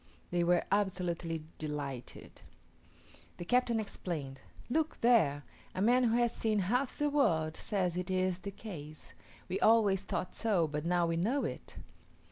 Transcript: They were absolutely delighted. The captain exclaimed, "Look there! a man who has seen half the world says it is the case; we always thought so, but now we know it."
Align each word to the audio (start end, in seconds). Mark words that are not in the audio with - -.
They 0.31 0.43
were 0.43 0.63
absolutely 0.71 1.43
delighted. 1.59 2.41
The 3.37 3.45
captain 3.45 3.79
exclaimed, 3.79 4.41
"Look 4.67 4.99
there! 5.01 5.43
a 5.75 5.81
man 5.83 6.05
who 6.05 6.15
has 6.17 6.33
seen 6.35 6.57
half 6.57 6.97
the 6.97 7.07
world 7.11 7.55
says 7.55 7.95
it 7.97 8.09
is 8.09 8.39
the 8.39 8.49
case; 8.49 9.13
we 9.47 9.59
always 9.59 10.01
thought 10.01 10.33
so, 10.33 10.67
but 10.67 10.85
now 10.87 11.05
we 11.05 11.17
know 11.17 11.43
it." 11.45 11.75